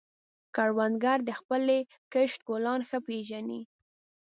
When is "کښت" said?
2.13-2.39